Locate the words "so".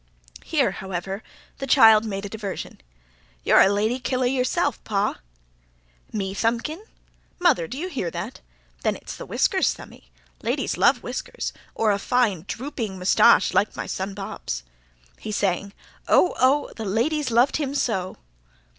17.75-18.17